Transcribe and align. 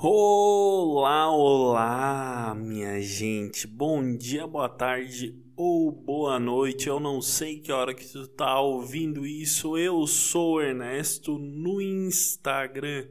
Olá, 0.00 1.28
olá, 1.28 2.54
minha 2.54 3.00
gente. 3.00 3.66
Bom 3.66 4.16
dia, 4.16 4.46
boa 4.46 4.68
tarde 4.68 5.34
ou 5.56 5.90
boa 5.90 6.38
noite. 6.38 6.86
Eu 6.86 7.00
não 7.00 7.20
sei 7.20 7.58
que 7.58 7.72
hora 7.72 7.92
que 7.92 8.06
tu 8.06 8.28
tá 8.28 8.60
ouvindo 8.60 9.26
isso. 9.26 9.76
Eu 9.76 10.06
sou 10.06 10.62
Ernesto 10.62 11.36
no 11.36 11.80
Instagram, 11.80 13.08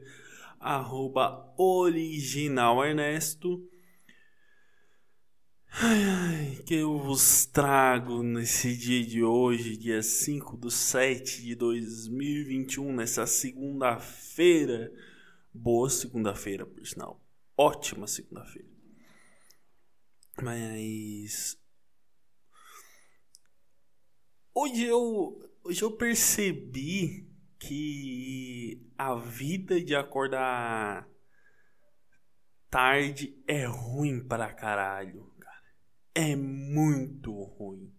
arroba 0.58 1.52
original 1.58 2.82
Ernesto. 2.82 3.62
Ai, 5.70 6.04
ai, 6.04 6.58
que 6.64 6.76
eu 6.76 6.98
vos 6.98 7.44
trago 7.44 8.22
nesse 8.22 8.74
dia 8.74 9.04
de 9.04 9.22
hoje, 9.22 9.76
dia 9.76 10.02
5 10.02 10.56
do 10.56 10.70
7 10.70 11.42
de 11.42 11.54
2021, 11.54 12.94
nessa 12.94 13.26
segunda-feira 13.26 14.90
Boa 15.52 15.88
segunda-feira, 15.88 16.66
por 16.66 16.86
sinal. 16.86 17.20
Ótima 17.56 18.06
segunda-feira. 18.06 18.68
Mas. 20.42 21.58
Hoje 24.54 24.84
eu, 24.84 25.38
hoje 25.64 25.82
eu 25.82 25.96
percebi 25.96 27.28
que 27.58 28.86
a 28.96 29.14
vida 29.14 29.80
de 29.80 29.94
acordar 29.94 31.08
tarde 32.70 33.42
é 33.46 33.64
ruim 33.64 34.26
para 34.26 34.52
caralho, 34.52 35.32
cara. 35.40 35.74
É 36.14 36.36
muito 36.36 37.32
ruim. 37.32 37.92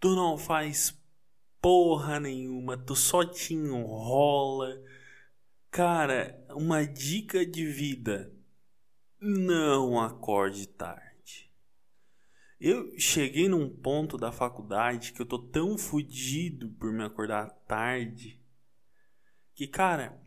Tu 0.00 0.14
não 0.14 0.36
faz 0.36 1.02
porra 1.60 2.20
nenhuma, 2.20 2.76
tu 2.76 2.94
só 2.94 3.24
te 3.24 3.54
enrola 3.54 4.82
Cara, 5.70 6.46
uma 6.50 6.86
dica 6.86 7.44
de 7.44 7.66
vida: 7.66 8.32
não 9.20 10.00
acorde 10.00 10.66
tarde. 10.66 11.52
Eu 12.58 12.98
cheguei 12.98 13.48
num 13.48 13.68
ponto 13.68 14.16
da 14.16 14.32
faculdade 14.32 15.12
que 15.12 15.20
eu 15.20 15.26
tô 15.26 15.38
tão 15.38 15.76
fodido 15.76 16.70
por 16.78 16.90
me 16.90 17.04
acordar 17.04 17.50
tarde 17.66 18.40
que, 19.54 19.66
cara, 19.66 20.22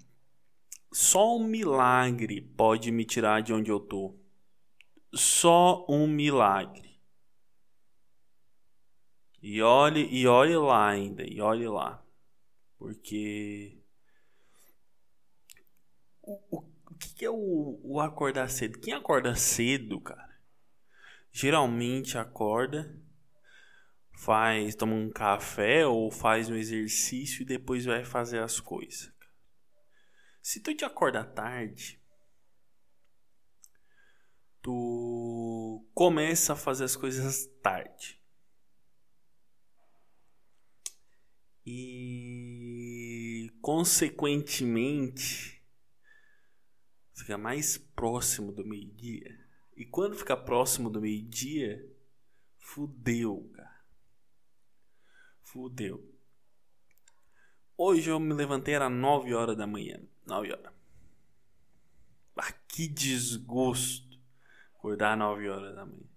só 0.92 1.38
um 1.38 1.44
milagre 1.44 2.42
pode 2.42 2.92
me 2.92 3.06
tirar 3.06 3.42
de 3.42 3.54
onde 3.54 3.72
eu 3.72 3.80
tô. 3.80 4.20
Só 5.14 5.86
um 5.88 6.08
milagre. 6.08 7.00
E 9.42 9.62
olhe, 9.62 10.08
e 10.12 10.28
olhe 10.28 10.58
lá 10.58 10.90
ainda, 10.90 11.24
e 11.24 11.40
olhe 11.40 11.68
lá. 11.68 12.04
Porque 12.78 13.79
o, 16.30 16.64
o 16.88 16.96
que, 16.96 17.14
que 17.16 17.26
é 17.26 17.30
o, 17.30 17.80
o 17.84 18.00
acordar 18.00 18.50
cedo? 18.50 18.80
Quem 18.80 18.94
acorda 18.94 19.36
cedo, 19.36 20.00
cara, 20.00 20.40
geralmente 21.32 22.18
acorda, 22.18 22.96
faz, 24.14 24.76
toma 24.76 24.94
um 24.94 25.10
café 25.10 25.86
ou 25.88 26.12
faz 26.12 26.50
um 26.50 26.56
exercício 26.56 27.42
e 27.42 27.46
depois 27.46 27.86
vai 27.86 28.06
fazer 28.06 28.40
as 28.40 28.60
coisas. 28.60 29.12
Se 30.42 30.60
tu 30.60 30.76
te 30.76 30.86
acorda 30.86 31.24
tarde, 31.24 32.00
tu 34.62 35.84
começa 35.94 36.54
a 36.54 36.56
fazer 36.56 36.84
as 36.84 36.96
coisas 36.96 37.48
tarde. 37.62 38.20
E 41.66 43.52
consequentemente 43.62 45.59
fica 47.20 47.38
mais 47.38 47.78
próximo 47.78 48.52
do 48.52 48.66
meio-dia. 48.66 49.40
E 49.76 49.86
quando 49.86 50.16
fica 50.16 50.36
próximo 50.36 50.90
do 50.90 51.02
meio-dia, 51.02 51.86
fudeu, 52.58 53.50
cara. 53.54 53.86
Fudeu. 55.42 56.20
Hoje 57.78 58.10
eu 58.10 58.20
me 58.20 58.34
levantei 58.34 58.74
era 58.74 58.90
9 58.90 59.34
horas 59.34 59.56
da 59.56 59.66
manhã. 59.66 60.02
9 60.26 60.52
horas. 60.52 60.74
Ah, 62.36 62.54
que 62.68 62.88
desgosto 62.88 64.20
acordar 64.76 65.18
9 65.18 65.50
horas 65.50 65.76
da 65.76 65.86
manhã. 65.86 66.10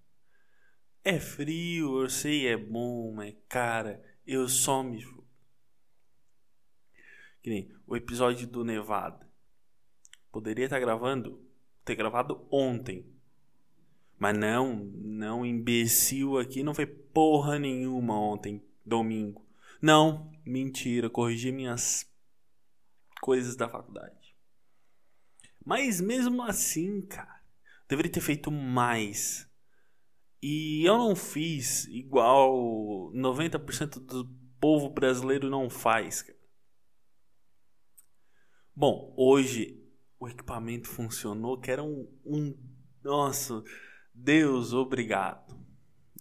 É 1.04 1.18
frio, 1.18 2.00
eu 2.00 2.08
sei, 2.08 2.46
é 2.46 2.56
bom, 2.56 3.12
mas 3.12 3.34
cara, 3.48 4.02
eu 4.24 4.48
só 4.48 4.82
me. 4.82 5.04
Que 7.42 7.50
nem 7.50 7.74
o 7.86 7.96
episódio 7.96 8.46
do 8.46 8.64
Nevada. 8.64 9.31
Poderia 10.32 10.64
estar 10.64 10.80
gravando, 10.80 11.46
ter 11.84 11.94
gravado 11.94 12.46
ontem. 12.50 13.06
Mas 14.18 14.38
não, 14.38 14.76
não, 14.94 15.44
imbecil 15.44 16.38
aqui 16.38 16.62
não 16.62 16.74
foi 16.74 16.86
porra 16.86 17.58
nenhuma 17.58 18.18
ontem, 18.18 18.64
domingo. 18.84 19.46
Não, 19.80 20.32
mentira, 20.44 21.10
corrigi 21.10 21.52
minhas 21.52 22.10
coisas 23.20 23.56
da 23.56 23.68
faculdade. 23.68 24.34
Mas 25.64 26.00
mesmo 26.00 26.42
assim, 26.42 27.02
cara, 27.02 27.42
deveria 27.86 28.10
ter 28.10 28.20
feito 28.20 28.50
mais. 28.50 29.46
E 30.40 30.84
eu 30.84 30.96
não 30.96 31.14
fiz 31.14 31.84
igual 31.88 33.12
90% 33.12 34.00
do 34.00 34.28
povo 34.58 34.88
brasileiro 34.88 35.50
não 35.50 35.68
faz, 35.68 36.22
cara. 36.22 36.38
Bom, 38.74 39.12
hoje 39.16 39.81
o 40.22 40.28
equipamento 40.28 40.86
funcionou, 40.86 41.58
que 41.58 41.68
era 41.68 41.82
um, 41.82 42.08
um 42.24 42.56
nossa, 43.02 43.64
Deus, 44.14 44.72
obrigado. 44.72 45.52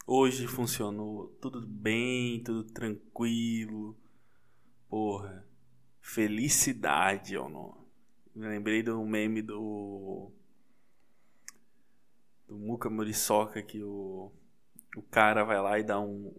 Hoje 0.08 0.48
funcionou 0.48 1.28
tudo 1.40 1.62
bem, 1.68 2.42
tudo 2.42 2.64
tranquilo. 2.64 3.96
Porra, 4.90 5.48
felicidade 6.00 7.36
é 7.36 7.40
o 7.40 7.48
nome. 7.48 7.86
Me 8.34 8.48
lembrei 8.48 8.82
do 8.82 9.06
meme 9.06 9.44
do 9.44 10.32
do 12.48 12.58
Muka 12.58 12.90
Muriçoca 12.90 13.62
que 13.62 13.84
o 13.84 14.32
o 14.98 15.04
cara 15.04 15.44
vai 15.44 15.62
lá 15.62 15.78
e 15.78 15.84
dá 15.84 16.00
um, 16.00 16.34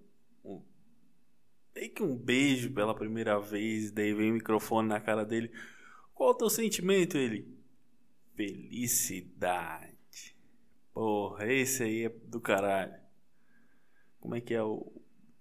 meio 1.72 1.94
que 1.94 2.02
um 2.02 2.16
beijo 2.16 2.72
pela 2.72 2.92
primeira 2.92 3.38
vez, 3.38 3.92
daí 3.92 4.12
vem 4.12 4.32
o 4.32 4.34
microfone 4.34 4.88
na 4.88 5.00
cara 5.00 5.24
dele. 5.24 5.52
Qual 6.22 6.30
o 6.30 6.36
teu 6.36 6.48
sentimento? 6.48 7.18
Ele. 7.18 7.44
Felicidade. 8.36 10.36
Porra, 10.94 11.52
esse 11.52 11.82
aí 11.82 12.04
é 12.04 12.08
do 12.10 12.40
caralho. 12.40 12.94
Como 14.20 14.36
é 14.36 14.40
que 14.40 14.54
é 14.54 14.62
o. 14.62 14.86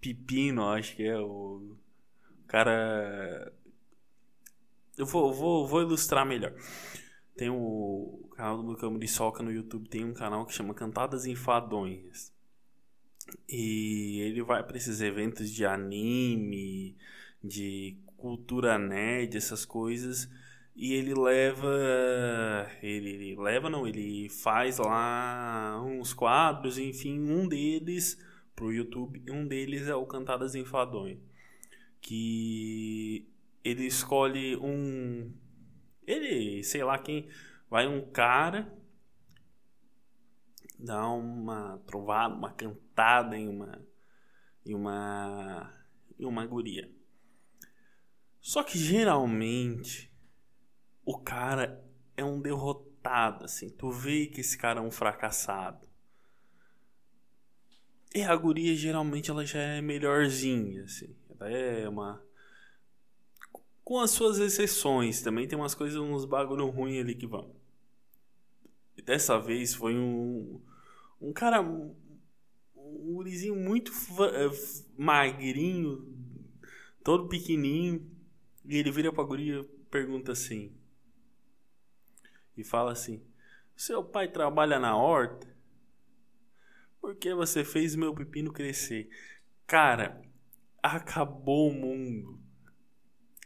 Pepino, 0.01 0.67
acho 0.69 0.95
que 0.95 1.03
é 1.03 1.19
o. 1.19 1.77
Cara. 2.47 3.53
Eu 4.97 5.05
vou, 5.05 5.31
vou, 5.31 5.67
vou 5.67 5.83
ilustrar 5.83 6.25
melhor. 6.25 6.55
Tem 7.37 7.47
o 7.47 8.27
canal 8.35 8.63
do 8.63 8.75
Camo 8.75 8.97
de 8.97 9.07
Soca 9.07 9.43
no 9.43 9.51
YouTube, 9.51 9.87
tem 9.87 10.03
um 10.03 10.15
canal 10.15 10.47
que 10.47 10.53
chama 10.53 10.73
Cantadas 10.73 11.27
Enfadonhas. 11.27 12.33
E 13.47 14.19
ele 14.21 14.41
vai 14.41 14.63
para 14.63 14.77
esses 14.77 14.99
eventos 14.99 15.51
de 15.51 15.63
anime, 15.63 16.97
de 17.43 17.99
cultura 18.17 18.79
nerd, 18.79 19.37
essas 19.37 19.63
coisas 19.63 20.27
e 20.75 20.93
ele 20.93 21.13
leva 21.13 21.67
ele 22.81 23.35
leva 23.35 23.69
não 23.69 23.87
ele 23.87 24.29
faz 24.29 24.77
lá 24.77 25.81
uns 25.83 26.13
quadros 26.13 26.77
enfim 26.77 27.19
um 27.19 27.47
deles 27.47 28.17
pro 28.55 28.73
YouTube 28.73 29.23
um 29.29 29.47
deles 29.47 29.87
é 29.87 29.95
o 29.95 30.05
Cantadas 30.05 30.55
Enfadonho 30.55 31.21
que 31.99 33.27
ele 33.63 33.85
escolhe 33.85 34.55
um 34.57 35.33
ele 36.07 36.63
sei 36.63 36.83
lá 36.83 36.97
quem 36.97 37.27
vai 37.69 37.87
um 37.87 38.09
cara 38.11 38.71
dá 40.79 41.07
uma 41.09 41.77
trovada 41.85 42.33
uma 42.35 42.51
cantada 42.51 43.37
em 43.37 43.47
uma 43.47 43.85
em 44.65 44.73
uma 44.73 45.81
em 46.21 46.25
uma 46.25 46.45
guria. 46.45 46.89
Só 48.39 48.63
que 48.63 48.77
geralmente 48.77 50.10
o 51.05 51.17
cara 51.17 51.83
é 52.15 52.23
um 52.23 52.39
derrotado, 52.39 53.45
assim. 53.45 53.69
Tu 53.69 53.91
vê 53.91 54.27
que 54.27 54.41
esse 54.41 54.57
cara 54.57 54.79
é 54.79 54.83
um 54.83 54.91
fracassado. 54.91 55.87
E 58.13 58.21
a 58.23 58.35
guria 58.35 58.75
geralmente 58.75 59.31
ela 59.31 59.45
já 59.45 59.59
é 59.59 59.81
melhorzinha, 59.81 60.83
assim. 60.83 61.15
Ela 61.29 61.49
é 61.49 61.89
uma. 61.89 62.21
Com 63.83 63.99
as 63.99 64.11
suas 64.11 64.37
exceções, 64.37 65.21
também 65.21 65.47
tem 65.47 65.57
umas 65.57 65.73
coisas, 65.73 65.99
uns 65.99 66.25
bagulho 66.25 66.67
ruim 66.67 66.99
ali 66.99 67.15
que 67.15 67.25
vão. 67.25 67.53
E 68.97 69.01
dessa 69.01 69.39
vez 69.39 69.73
foi 69.73 69.95
um. 69.95 70.61
Um 71.21 71.33
cara. 71.33 71.61
Um 71.61 73.13
gurizinho 73.13 73.55
muito 73.55 73.91
eh, 73.91 74.51
magrinho, 74.97 76.05
todo 77.03 77.29
pequenininho. 77.29 78.09
E 78.65 78.77
ele 78.77 78.91
vira 78.91 79.11
pra 79.13 79.23
guria 79.23 79.63
pergunta 79.89 80.33
assim: 80.33 80.71
e 82.61 82.63
fala 82.63 82.91
assim: 82.91 83.21
Seu 83.75 84.03
pai 84.03 84.27
trabalha 84.27 84.79
na 84.79 84.95
horta? 84.95 85.51
Por 86.99 87.15
que 87.15 87.33
você 87.33 87.63
fez 87.65 87.95
meu 87.95 88.13
pepino 88.13 88.53
crescer? 88.53 89.09
Cara, 89.65 90.21
acabou 90.81 91.69
o 91.69 91.73
mundo. 91.73 92.39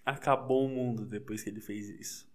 Acabou 0.06 0.65
o 0.65 0.69
mundo 0.69 1.06
depois 1.06 1.41
que 1.41 1.50
ele 1.50 1.62
fez 1.62 1.89
isso. 1.89 2.29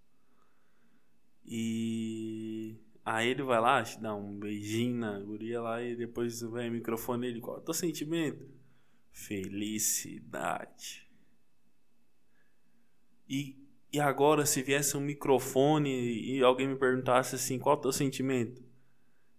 E 1.44 2.76
aí 3.04 3.28
ele 3.28 3.42
vai 3.42 3.60
lá, 3.60 3.82
dá 4.00 4.14
um 4.14 4.38
beijinho 4.38 4.96
na 4.98 5.18
guria 5.18 5.60
lá 5.60 5.82
e 5.82 5.96
depois 5.96 6.40
vem 6.40 6.70
o 6.70 6.72
microfone 6.72 7.26
ele 7.26 7.40
qual 7.40 7.56
é 7.56 7.60
o 7.60 7.62
teu 7.62 7.74
sentimento? 7.74 8.48
Felicidade. 9.12 11.06
E, 13.28 13.59
e 13.92 14.00
agora 14.00 14.46
se 14.46 14.62
viesse 14.62 14.96
um 14.96 15.00
microfone 15.00 15.90
e 15.90 16.42
alguém 16.42 16.69
me 16.69 16.76
perguntasse 16.76 17.34
assim, 17.34 17.58
qual 17.58 17.76
é 17.76 17.78
o 17.78 17.82
teu 17.82 17.92
sentimento? 17.92 18.62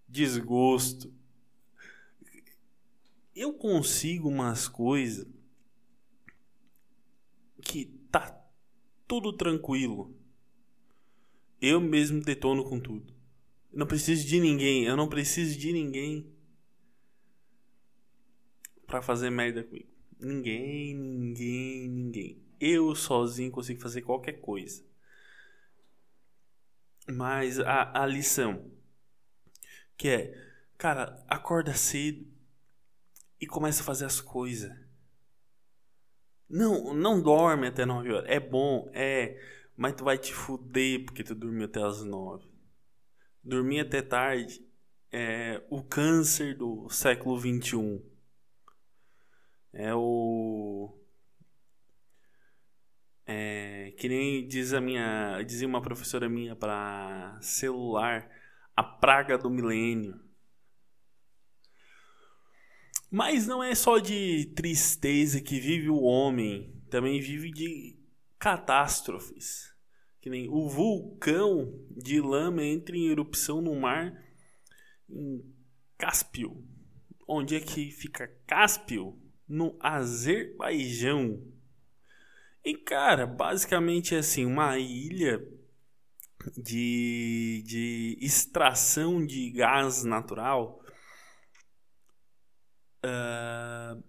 Desgosto. 0.07 1.13
Eu 3.35 3.53
consigo 3.53 4.27
umas 4.27 4.67
coisas 4.67 5.25
que 7.61 7.85
tá 8.11 8.43
tudo 9.07 9.33
tranquilo 9.33 10.13
eu 11.61 11.79
mesmo 11.79 12.21
detono 12.21 12.63
com 12.63 12.79
tudo. 12.79 13.13
Eu 13.71 13.79
não 13.79 13.85
preciso 13.85 14.27
de 14.27 14.39
ninguém. 14.39 14.85
Eu 14.85 14.97
não 14.97 15.07
preciso 15.07 15.57
de 15.57 15.71
ninguém 15.71 16.33
para 18.87 19.01
fazer 19.01 19.29
merda 19.29 19.63
comigo. 19.63 19.87
Ninguém, 20.19 20.95
ninguém, 20.95 21.87
ninguém. 21.87 22.50
Eu 22.61 22.95
sozinho 22.95 23.51
consigo 23.51 23.81
fazer 23.81 24.03
qualquer 24.03 24.33
coisa. 24.33 24.83
Mas 27.09 27.59
a, 27.59 28.03
a 28.03 28.05
lição 28.05 28.71
que 29.97 30.07
é, 30.07 30.33
cara, 30.77 31.23
acorda 31.27 31.73
cedo 31.73 32.25
e 33.39 33.47
começa 33.47 33.81
a 33.81 33.85
fazer 33.85 34.05
as 34.05 34.21
coisas. 34.21 34.71
Não, 36.47 36.93
não 36.93 37.21
dorme 37.21 37.67
até 37.67 37.85
9 37.85 38.13
horas. 38.13 38.29
É 38.29 38.39
bom, 38.39 38.89
é 38.93 39.37
mas 39.81 39.95
tu 39.95 40.03
vai 40.03 40.17
te 40.17 40.31
fuder 40.31 41.05
porque 41.05 41.23
tu 41.23 41.33
dormiu 41.33 41.65
até 41.65 41.81
as 41.81 42.03
nove. 42.03 42.47
Dormir 43.43 43.79
até 43.79 44.01
tarde 44.01 44.63
é 45.11 45.59
o 45.71 45.83
câncer 45.83 46.55
do 46.55 46.87
século 46.89 47.39
XXI. 47.39 47.99
É 49.73 49.95
o. 49.95 50.95
É, 53.25 53.90
que 54.01 54.09
nem 54.09 54.47
diz 54.47 54.73
a 54.73 54.81
minha, 54.81 55.43
dizia 55.43 55.67
uma 55.67 55.79
professora 55.79 56.27
minha 56.27 56.55
para 56.55 57.37
celular, 57.39 58.27
a 58.75 58.81
praga 58.81 59.37
do 59.37 59.47
milênio. 59.47 60.19
Mas 63.11 63.45
não 63.45 63.61
é 63.61 63.75
só 63.75 63.99
de 63.99 64.45
tristeza 64.55 65.39
que 65.39 65.59
vive 65.59 65.87
o 65.87 66.01
homem, 66.01 66.81
também 66.89 67.21
vive 67.21 67.51
de 67.51 67.95
catástrofes. 68.39 69.71
Que 70.19 70.31
nem 70.31 70.49
o 70.49 70.67
vulcão 70.67 71.71
de 71.91 72.19
lama 72.19 72.63
entra 72.63 72.97
em 72.97 73.07
erupção 73.07 73.61
no 73.61 73.79
mar 73.79 74.19
em 75.07 75.45
Cáspio. 75.95 76.67
Onde 77.27 77.55
é 77.55 77.59
que 77.59 77.91
fica 77.91 78.27
Cáspio? 78.47 79.15
No 79.47 79.77
Azerbaijão. 79.79 81.39
E 82.63 82.75
cara, 82.75 83.25
basicamente 83.25 84.13
é 84.15 84.19
assim, 84.19 84.45
uma 84.45 84.77
ilha 84.77 85.41
de, 86.57 87.63
de 87.65 88.17
extração 88.21 89.25
de 89.25 89.49
gás 89.51 90.03
natural. 90.03 90.79
Uh, 93.03 94.03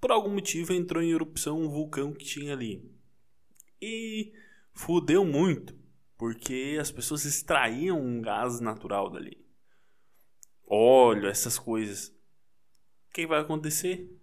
por 0.00 0.12
algum 0.12 0.32
motivo 0.32 0.72
entrou 0.72 1.02
em 1.02 1.10
erupção 1.10 1.60
um 1.60 1.68
vulcão 1.68 2.12
que 2.12 2.24
tinha 2.24 2.52
ali. 2.52 2.88
E 3.80 4.32
fudeu 4.72 5.24
muito, 5.24 5.76
porque 6.16 6.78
as 6.80 6.90
pessoas 6.90 7.24
extraíam 7.24 8.00
um 8.00 8.22
gás 8.22 8.60
natural 8.60 9.10
dali. 9.10 9.44
Óleo, 10.66 11.28
essas 11.28 11.58
coisas. 11.58 12.08
O 12.08 13.12
que 13.12 13.26
vai 13.26 13.40
acontecer? 13.40 14.17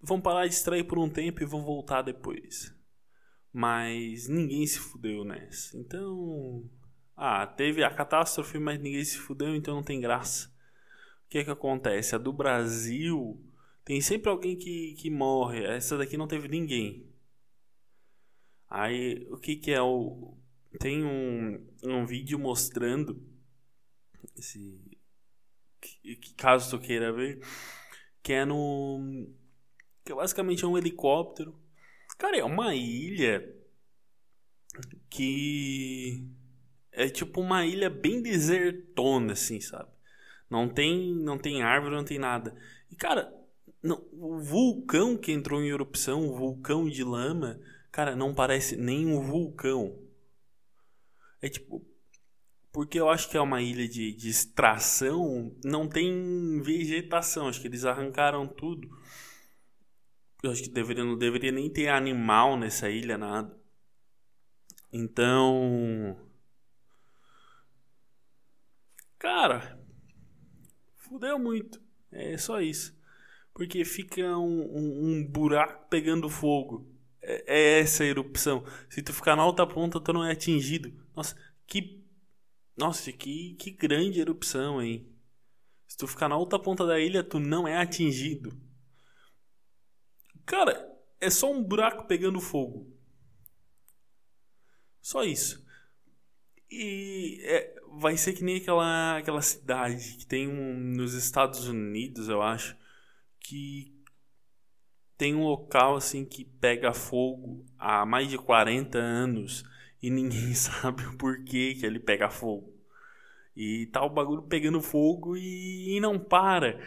Vão 0.00 0.20
parar 0.20 0.46
de 0.46 0.54
extrair 0.54 0.84
por 0.84 0.98
um 0.98 1.08
tempo 1.08 1.42
e 1.42 1.46
vão 1.46 1.64
voltar 1.64 2.02
depois. 2.02 2.74
Mas 3.52 4.28
ninguém 4.28 4.66
se 4.66 4.78
fudeu 4.78 5.24
nessa. 5.24 5.76
Então. 5.76 6.68
Ah, 7.16 7.46
teve 7.46 7.82
a 7.82 7.90
catástrofe, 7.90 8.58
mas 8.58 8.80
ninguém 8.80 9.04
se 9.04 9.18
fudeu, 9.18 9.56
então 9.56 9.74
não 9.74 9.82
tem 9.82 10.00
graça. 10.00 10.48
O 11.26 11.28
que 11.28 11.38
é 11.38 11.44
que 11.44 11.50
acontece? 11.50 12.14
A 12.14 12.18
do 12.18 12.32
Brasil 12.32 13.42
tem 13.84 14.00
sempre 14.00 14.28
alguém 14.28 14.56
que, 14.56 14.94
que 14.98 15.10
morre. 15.10 15.64
Essa 15.64 15.96
daqui 15.96 16.16
não 16.16 16.28
teve 16.28 16.46
ninguém. 16.46 17.08
Aí, 18.68 19.26
o 19.30 19.38
que 19.38 19.56
que 19.56 19.70
é 19.72 19.80
o... 19.80 20.36
Tem 20.78 21.02
um, 21.02 21.66
um 21.82 22.04
vídeo 22.04 22.38
mostrando 22.38 23.18
esse... 24.36 24.78
Que, 25.80 26.16
que, 26.16 26.34
caso 26.34 26.70
tu 26.70 26.82
queira 26.82 27.12
ver, 27.12 27.40
que 28.22 28.34
é 28.34 28.44
no... 28.44 29.26
Que 30.08 30.14
basicamente 30.14 30.64
é 30.64 30.66
um 30.66 30.78
helicóptero. 30.78 31.54
Cara, 32.16 32.38
é 32.38 32.44
uma 32.44 32.74
ilha 32.74 33.54
que... 35.10 36.26
É 36.90 37.08
tipo 37.08 37.40
uma 37.40 37.64
ilha 37.64 37.88
bem 37.88 38.22
desertona, 38.22 39.34
assim, 39.34 39.60
sabe? 39.60 39.90
Não 40.50 40.68
tem, 40.68 41.14
não 41.14 41.38
tem 41.38 41.62
árvore, 41.62 41.94
não 41.94 42.04
tem 42.04 42.18
nada. 42.18 42.56
E, 42.90 42.96
cara, 42.96 43.32
não, 43.82 44.04
o 44.12 44.40
vulcão 44.40 45.16
que 45.16 45.30
entrou 45.30 45.62
em 45.62 45.68
erupção, 45.68 46.28
o 46.28 46.36
vulcão 46.36 46.88
de 46.88 47.04
lama 47.04 47.60
Cara, 47.90 48.14
não 48.14 48.34
parece 48.34 48.76
nem 48.76 49.06
um 49.06 49.20
vulcão. 49.20 49.98
É 51.42 51.48
tipo. 51.48 51.84
Porque 52.70 53.00
eu 53.00 53.08
acho 53.08 53.28
que 53.28 53.36
é 53.36 53.40
uma 53.40 53.60
ilha 53.60 53.88
de, 53.88 54.12
de 54.12 54.28
extração, 54.28 55.56
não 55.64 55.88
tem 55.88 56.60
vegetação. 56.60 57.48
Acho 57.48 57.60
que 57.60 57.66
eles 57.66 57.84
arrancaram 57.84 58.46
tudo. 58.46 58.88
Eu 60.42 60.52
acho 60.52 60.62
que 60.62 60.68
deveria, 60.68 61.04
não 61.04 61.18
deveria 61.18 61.50
nem 61.50 61.68
ter 61.68 61.88
animal 61.88 62.56
nessa 62.56 62.88
ilha, 62.88 63.18
nada. 63.18 63.58
Então. 64.92 66.16
Cara, 69.18 69.78
fudeu 70.96 71.38
muito. 71.38 71.80
É 72.12 72.38
só 72.38 72.60
isso. 72.60 72.96
Porque 73.52 73.84
fica 73.84 74.38
um, 74.38 74.60
um, 74.62 75.06
um 75.06 75.26
buraco 75.26 75.88
pegando 75.88 76.30
fogo. 76.30 76.88
É, 77.20 77.44
é 77.46 77.80
essa 77.80 78.04
erupção. 78.04 78.64
Se 78.88 79.02
tu 79.02 79.12
ficar 79.12 79.34
na 79.34 79.42
alta 79.42 79.66
ponta, 79.66 80.00
tu 80.00 80.12
não 80.12 80.24
é 80.24 80.30
atingido. 80.30 80.92
Nossa, 81.16 81.36
que. 81.66 82.04
Nossa, 82.76 83.10
que, 83.12 83.54
que 83.54 83.72
grande 83.72 84.20
erupção, 84.20 84.80
hein? 84.80 85.12
Se 85.88 85.96
tu 85.96 86.06
ficar 86.06 86.28
na 86.28 86.36
alta 86.36 86.60
ponta 86.60 86.86
da 86.86 87.00
ilha, 87.00 87.24
tu 87.24 87.40
não 87.40 87.66
é 87.66 87.76
atingido. 87.76 88.67
Cara, 90.48 90.90
é 91.20 91.28
só 91.28 91.52
um 91.52 91.62
buraco 91.62 92.06
pegando 92.06 92.40
fogo. 92.40 92.90
Só 95.02 95.22
isso. 95.22 95.62
E 96.70 97.38
é, 97.44 97.74
vai 97.98 98.16
ser 98.16 98.32
que 98.32 98.42
nem 98.42 98.56
aquela, 98.56 99.18
aquela 99.18 99.42
cidade 99.42 100.16
que 100.16 100.26
tem 100.26 100.48
um, 100.48 100.74
nos 100.74 101.12
Estados 101.12 101.68
Unidos, 101.68 102.30
eu 102.30 102.40
acho, 102.40 102.74
que 103.38 103.94
tem 105.18 105.34
um 105.34 105.44
local 105.44 105.96
assim 105.96 106.24
que 106.24 106.46
pega 106.46 106.94
fogo 106.94 107.66
há 107.78 108.06
mais 108.06 108.28
de 108.30 108.38
40 108.38 108.96
anos 108.96 109.64
e 110.02 110.08
ninguém 110.08 110.52
sabe 110.56 111.04
o 111.04 111.18
porquê 111.18 111.74
que 111.74 111.84
ele 111.84 112.00
pega 112.00 112.30
fogo. 112.30 112.72
E 113.54 113.84
tá 113.88 114.02
o 114.02 114.08
bagulho 114.08 114.42
pegando 114.44 114.80
fogo 114.80 115.36
e, 115.36 115.94
e 115.94 116.00
não 116.00 116.18
para. 116.18 116.80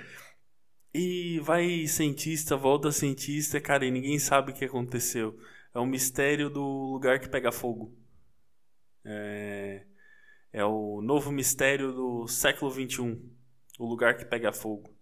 E 0.93 1.39
vai 1.39 1.87
cientista, 1.87 2.57
volta 2.57 2.91
cientista, 2.91 3.61
cara, 3.61 3.85
e 3.85 3.91
ninguém 3.91 4.19
sabe 4.19 4.51
o 4.51 4.55
que 4.55 4.65
aconteceu. 4.65 5.39
É 5.73 5.79
um 5.79 5.85
mistério 5.85 6.49
do 6.49 6.61
lugar 6.91 7.19
que 7.19 7.29
pega 7.29 7.51
fogo. 7.51 7.97
É, 9.05 9.85
é 10.51 10.65
o 10.65 11.01
novo 11.01 11.31
mistério 11.31 11.93
do 11.93 12.27
século 12.27 12.71
XXI. 12.71 13.21
O 13.79 13.85
lugar 13.85 14.17
que 14.17 14.25
pega 14.25 14.51
fogo. 14.51 14.93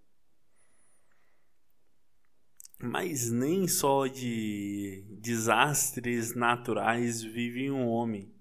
Mas 2.81 3.31
nem 3.31 3.67
só 3.67 4.05
de 4.05 5.03
desastres 5.19 6.35
naturais 6.35 7.21
vive 7.23 7.71
um 7.71 7.87
homem. 7.87 8.31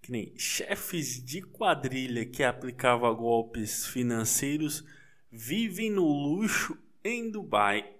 Que 0.00 0.12
nem 0.12 0.38
chefes 0.38 1.22
de 1.22 1.42
quadrilha 1.42 2.24
que 2.24 2.44
aplicava 2.44 3.12
golpes 3.12 3.86
financeiros 3.86 4.84
vivem 5.34 5.90
no 5.90 6.06
luxo 6.06 6.78
em 7.02 7.30
Dubai. 7.30 7.92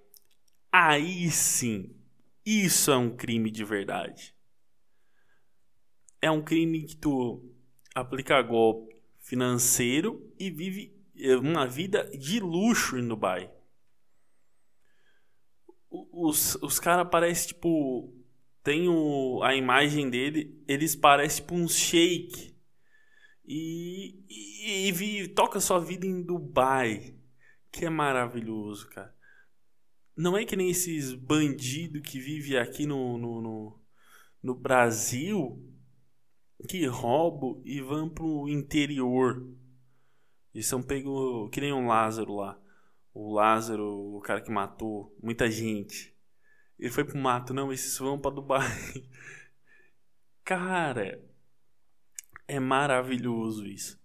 Aí 0.73 1.31
sim, 1.31 1.95
isso 2.45 2.91
é 2.91 2.97
um 2.97 3.15
crime 3.17 3.51
de 3.51 3.65
verdade. 3.65 4.35
é 6.23 6.31
um 6.31 6.43
crime 6.43 6.85
que 6.85 6.97
tu 6.97 7.55
aplica 7.95 8.41
golpe 8.41 8.97
financeiro 9.19 10.33
e 10.39 10.51
vive 10.51 10.97
eh, 11.17 11.37
uma 11.37 11.67
vida 11.67 12.11
de 12.17 12.41
luxo 12.41 12.97
em 12.97 13.07
Dubai. 13.07 13.51
Os, 15.91 16.57
os 16.57 16.81
caras 16.81 17.09
parecem 17.11 17.49
tipo. 17.49 18.13
Tem 18.63 18.89
o, 18.89 19.43
a 19.43 19.55
imagem 19.55 20.09
dele, 20.09 20.59
eles 20.67 20.97
parecem 20.97 21.43
tipo 21.43 21.55
um 21.55 21.69
shake. 21.69 22.55
E, 23.47 24.25
e, 24.27 24.89
e, 24.89 25.29
toca 25.29 25.61
sua 25.61 25.79
vida 25.79 26.07
em 26.07 26.23
Dubai. 26.23 27.14
Que 27.75 27.87
é 27.87 27.91
maravilhoso, 27.91 28.89
cara. 28.89 29.13
Não 30.17 30.39
é 30.39 30.45
que 30.45 30.55
nem 30.55 30.71
esses 30.71 31.13
bandidos 31.13 32.03
que 32.03 32.21
vivem 32.21 32.57
aqui 32.57 32.87
no, 32.87 33.19
no, 33.19 33.41
no, 33.41 33.81
no 34.41 34.55
Brasil 34.55 35.61
que 36.69 36.87
roubam 36.87 37.61
e 37.65 37.81
vão 37.81 38.09
pro 38.09 38.49
interior. 38.49 39.45
E 40.55 40.63
são 40.63 40.81
pegos 40.81 41.51
que 41.51 41.61
nem 41.61 41.73
um 41.73 41.89
Lázaro 41.89 42.37
lá. 42.37 42.57
O 43.13 43.33
Lázaro, 43.35 44.15
o 44.15 44.21
cara 44.21 44.41
que 44.41 44.53
matou 44.53 45.13
muita 45.21 45.51
gente. 45.51 46.17
Ele 46.79 46.93
foi 46.93 47.05
pro 47.05 47.19
mato, 47.19 47.53
não, 47.53 47.73
esses 47.73 47.99
vão 47.99 48.21
pra 48.21 48.31
Dubai. 48.31 48.69
Cara, 50.45 51.21
é 52.47 52.61
maravilhoso 52.61 53.67
isso. 53.67 54.01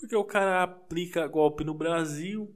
Porque 0.00 0.16
o 0.16 0.24
cara 0.24 0.62
aplica 0.62 1.26
golpe 1.26 1.62
no 1.62 1.74
Brasil, 1.74 2.50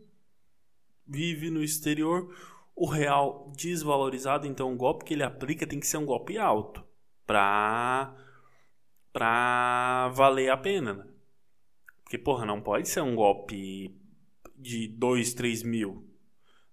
vive 1.07 1.51
no 1.51 1.63
exterior, 1.63 2.35
o 2.75 2.87
real 2.87 3.53
desvalorizado, 3.55 4.47
então 4.47 4.73
o 4.73 4.77
golpe 4.77 5.05
que 5.05 5.13
ele 5.13 5.23
aplica 5.23 5.67
tem 5.67 5.79
que 5.79 5.87
ser 5.87 5.99
um 5.99 6.07
golpe 6.07 6.39
alto 6.39 6.83
pra, 7.27 8.17
pra 9.13 10.09
valer 10.15 10.51
a 10.51 10.57
pena, 10.57 10.95
né? 10.95 11.07
Porque, 12.03 12.17
porra, 12.17 12.47
não 12.47 12.63
pode 12.63 12.89
ser 12.89 13.03
um 13.03 13.15
golpe 13.15 13.95
de 14.57 14.89
2, 14.89 15.35
3 15.35 15.63
mil. 15.63 16.09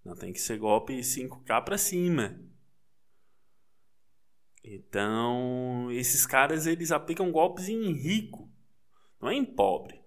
Não, 0.06 0.16
tem 0.16 0.32
que 0.32 0.40
ser 0.40 0.58
golpe 0.58 1.04
5k 1.04 1.66
pra 1.66 1.78
cima. 1.78 2.40
Então, 4.64 5.92
esses 5.92 6.26
caras, 6.26 6.66
eles 6.66 6.94
aplicam 6.94 7.30
golpes 7.30 7.68
em 7.68 7.92
rico, 7.92 8.50
não 9.20 9.30
é 9.30 9.36
em 9.36 9.44
pobre. 9.44 10.01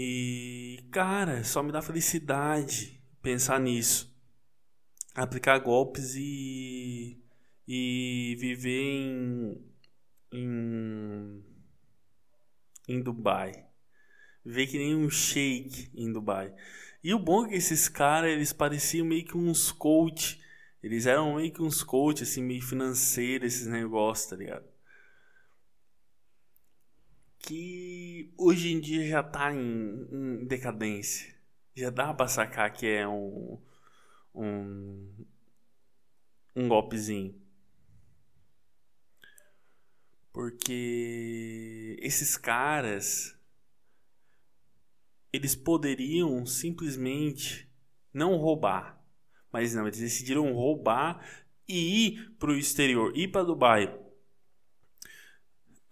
E, 0.00 0.78
cara, 0.92 1.42
só 1.42 1.60
me 1.60 1.72
dá 1.72 1.82
felicidade 1.82 3.02
pensar 3.20 3.58
nisso. 3.58 4.16
Aplicar 5.12 5.58
golpes 5.58 6.14
e, 6.14 7.20
e 7.66 8.36
viver 8.38 8.80
em, 8.80 9.60
em, 10.32 11.44
em 12.86 13.02
Dubai. 13.02 13.66
Viver 14.44 14.68
que 14.68 14.78
nem 14.78 14.94
um 14.94 15.10
shake 15.10 15.90
em 15.92 16.12
Dubai. 16.12 16.54
E 17.02 17.12
o 17.12 17.18
bom 17.18 17.46
é 17.46 17.48
que 17.48 17.54
esses 17.56 17.88
caras, 17.88 18.30
eles 18.30 18.52
pareciam 18.52 19.04
meio 19.04 19.24
que 19.24 19.36
uns 19.36 19.72
coach. 19.72 20.40
Eles 20.80 21.06
eram 21.06 21.34
meio 21.34 21.52
que 21.52 21.60
uns 21.60 21.82
coach, 21.82 22.22
assim, 22.22 22.40
meio 22.40 22.62
financeiro, 22.62 23.44
esses 23.44 23.66
negócios, 23.66 24.30
tá 24.30 24.36
ligado? 24.36 24.64
Que 27.38 28.32
hoje 28.36 28.72
em 28.72 28.80
dia 28.80 29.08
já 29.08 29.20
está 29.20 29.54
em, 29.54 30.08
em, 30.12 30.46
decadência. 30.46 31.34
Já 31.74 31.90
dá 31.90 32.12
para 32.12 32.28
sacar 32.28 32.72
que 32.72 32.86
é 32.86 33.06
um, 33.06 33.58
um, 34.34 35.26
um 36.56 36.68
golpezinho. 36.68 37.40
Porque 40.32 41.96
esses 42.00 42.36
caras 42.36 43.36
eles 45.32 45.54
poderiam 45.54 46.44
simplesmente 46.46 47.68
não 48.12 48.36
roubar, 48.36 49.00
mas 49.52 49.74
não, 49.74 49.86
eles 49.86 49.98
decidiram 49.98 50.52
roubar 50.52 51.24
e 51.68 52.06
ir 52.06 52.30
para 52.38 52.50
o 52.50 52.56
exterior, 52.56 53.16
ir 53.16 53.28
para 53.28 53.44
Dubai 53.44 54.07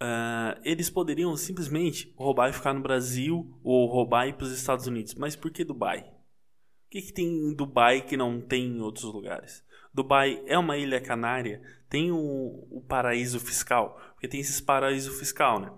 Uh, 0.03 0.61
eles 0.63 0.91
poderiam 0.91 1.35
simplesmente 1.37 2.13
roubar 2.17 2.51
e 2.51 2.53
ficar 2.53 2.75
no 2.75 2.83
Brasil 2.83 3.59
ou 3.63 3.87
roubar 3.87 4.27
e 4.27 4.31
ir 4.31 4.33
para 4.35 4.45
os 4.45 4.53
Estados 4.53 4.87
Unidos. 4.87 5.15
Mas 5.15 5.35
por 5.35 5.51
que 5.51 5.65
Dubai? 5.65 6.01
O 6.01 6.89
que, 6.91 7.03
que 7.03 7.13
tem 7.13 7.27
em 7.27 7.55
Dubai 7.55 8.03
que 8.03 8.17
não 8.17 8.41
tem 8.41 8.67
em 8.67 8.81
outros 8.81 9.05
lugares? 9.05 9.65
Dubai 9.93 10.43
é 10.47 10.59
uma 10.59 10.77
ilha 10.77 11.01
canária, 11.01 11.63
tem 11.89 12.13
o, 12.13 12.69
o 12.71 12.85
paraíso 12.87 13.41
fiscal, 13.41 13.99
porque 14.13 14.29
tem 14.29 14.41
esses 14.41 14.61
paraíso 14.61 15.11
fiscal, 15.13 15.59
né? 15.59 15.73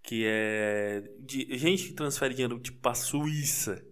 Que 0.00 0.24
é 0.24 1.02
de 1.18 1.58
gente 1.58 1.88
que 1.88 1.92
transfere 1.92 2.32
dinheiro 2.32 2.60
tipo 2.60 2.78
para 2.78 2.94
Suíça. 2.94 3.84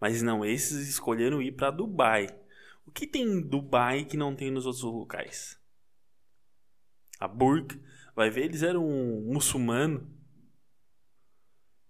Mas 0.00 0.22
não, 0.22 0.44
esses 0.44 0.88
escolheram 0.88 1.42
ir 1.42 1.52
para 1.52 1.72
Dubai. 1.72 2.28
O 2.86 2.92
que 2.92 3.06
tem 3.06 3.24
em 3.24 3.40
Dubai 3.40 4.04
que 4.04 4.16
não 4.16 4.36
tem 4.36 4.50
nos 4.50 4.66
outros 4.66 4.84
locais? 4.84 5.58
A 7.18 7.26
Burj 7.26 7.80
Vai 8.14 8.30
ver, 8.30 8.44
eles 8.44 8.62
eram 8.62 8.86
um 8.86 9.32
muçulmano. 9.32 10.08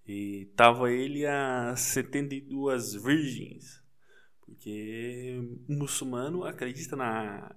E 0.07 0.47
tava 0.57 0.91
ele 0.91 1.27
a 1.27 1.75
72 1.77 2.95
virgens. 2.95 3.83
Porque 4.41 5.39
o 5.69 5.73
muçulmano 5.73 6.45
acredita 6.45 6.95
na 6.97 7.55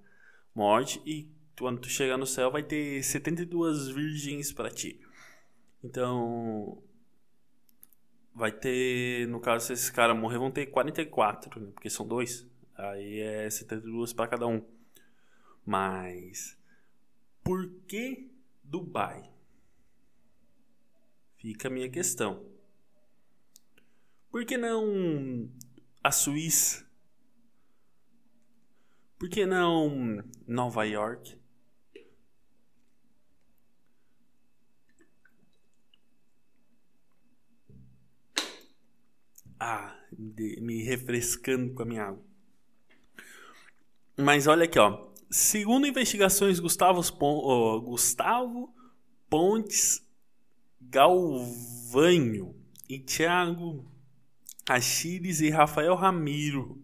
morte 0.55 1.01
e 1.05 1.29
quando 1.59 1.81
tu 1.81 1.89
chegar 1.89 2.17
no 2.17 2.25
céu 2.25 2.51
vai 2.51 2.63
ter 2.63 3.03
72 3.03 3.89
virgens 3.89 4.51
para 4.51 4.69
ti. 4.69 5.01
Então, 5.83 6.81
vai 8.33 8.51
ter, 8.51 9.27
no 9.27 9.39
caso, 9.39 9.67
se 9.67 9.73
esses 9.73 9.89
caras 9.89 10.17
morrer, 10.17 10.37
vão 10.37 10.51
ter 10.51 10.67
44, 10.67 11.59
né? 11.59 11.71
porque 11.73 11.89
são 11.89 12.07
dois. 12.07 12.47
Aí 12.75 13.19
é 13.19 13.49
72 13.49 14.13
para 14.13 14.27
cada 14.27 14.47
um. 14.47 14.63
Mas, 15.65 16.57
por 17.43 17.69
que 17.87 18.31
Dubai? 18.67 19.31
Fica 21.37 21.69
a 21.69 21.71
minha 21.71 21.89
questão. 21.89 22.45
Por 24.29 24.45
que 24.45 24.57
não 24.57 25.49
a 26.03 26.11
Suíça? 26.11 26.85
Por 29.17 29.29
que 29.29 29.45
não 29.45 30.21
Nova 30.45 30.83
York? 30.83 31.39
Ah, 39.59 39.97
me 40.11 40.83
refrescando 40.83 41.73
com 41.73 41.83
a 41.83 41.85
minha 41.85 42.03
água. 42.03 42.23
Mas 44.17 44.45
olha 44.45 44.65
aqui, 44.65 44.77
ó. 44.77 45.06
Segundo 45.29 45.85
investigações, 45.85 46.59
Gustavo, 46.59 47.01
oh, 47.19 47.81
Gustavo 47.81 48.73
Pontes 49.29 50.01
Galvanho 50.79 52.55
e 52.87 52.97
Thiago 52.99 53.85
Achires 54.67 55.41
e 55.41 55.49
Rafael 55.49 55.95
Ramiro 55.95 56.81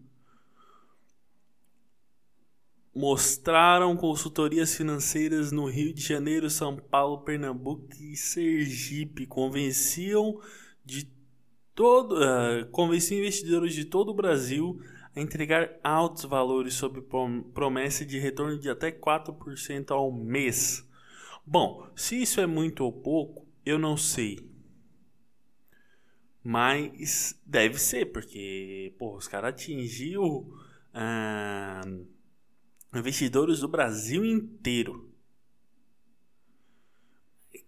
mostraram 2.94 3.96
consultorias 3.96 4.74
financeiras 4.74 5.50
no 5.50 5.66
Rio 5.66 5.92
de 5.92 6.00
Janeiro, 6.00 6.48
São 6.48 6.76
Paulo, 6.76 7.22
Pernambuco 7.24 7.88
e 7.98 8.16
Sergipe. 8.16 9.26
Convenciam 9.26 10.40
de 10.84 11.10
todo, 11.74 12.14
uh, 12.14 12.66
convenciam 12.70 13.18
investidores 13.18 13.74
de 13.74 13.84
todo 13.84 14.10
o 14.10 14.14
Brasil 14.14 14.80
entregar 15.16 15.78
altos 15.82 16.24
valores 16.24 16.74
sob 16.74 17.02
promessa 17.52 18.04
de 18.04 18.18
retorno 18.18 18.58
de 18.58 18.68
até 18.68 18.90
4% 18.90 19.90
ao 19.90 20.10
mês. 20.12 20.88
Bom, 21.46 21.88
se 21.94 22.20
isso 22.20 22.40
é 22.40 22.46
muito 22.46 22.84
ou 22.84 22.92
pouco, 22.92 23.46
eu 23.64 23.78
não 23.78 23.96
sei. 23.96 24.50
Mas 26.42 27.40
deve 27.46 27.78
ser, 27.78 28.12
porque 28.12 28.94
pô, 28.98 29.16
os 29.16 29.28
caras 29.28 29.50
atingiu 29.50 30.52
ah, 30.92 31.82
investidores 32.94 33.60
do 33.60 33.68
Brasil 33.68 34.24
inteiro. 34.24 35.10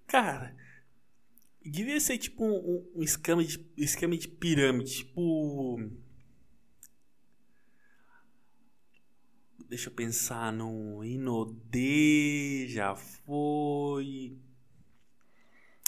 Cara, 0.07 0.55
devia 1.65 1.99
ser 2.01 2.19
tipo 2.19 2.45
um, 2.45 2.87
um 2.95 3.03
esquema, 3.03 3.43
de, 3.43 3.65
esquema 3.77 4.17
de 4.17 4.29
pirâmide, 4.29 4.97
tipo 4.97 5.81
Deixa 9.69 9.89
eu 9.89 9.95
pensar 9.95 10.53
no 10.53 11.05
Inodê, 11.05 12.67
já 12.69 12.95
foi. 12.95 14.39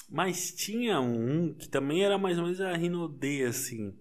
Mas 0.08 0.52
tinha 0.52 1.00
um 1.00 1.54
que 1.54 1.68
também 1.68 2.04
era 2.04 2.18
mais 2.18 2.38
ou 2.38 2.44
menos 2.44 2.60
a 2.60 2.74
Rinodê, 2.74 3.44
assim. 3.44 3.94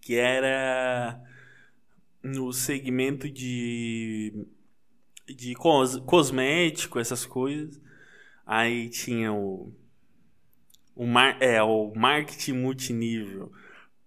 Que 0.00 0.16
era 0.16 1.22
no 2.22 2.52
segmento 2.52 3.30
de 3.30 4.46
de 5.26 5.54
cos, 5.54 5.96
cosmético, 6.00 6.98
essas 6.98 7.24
coisas. 7.24 7.80
Aí 8.44 8.88
tinha 8.90 9.32
o. 9.32 9.72
O, 10.94 11.06
mar, 11.06 11.40
é, 11.40 11.62
o 11.62 11.92
marketing 11.94 12.52
multinível. 12.54 13.50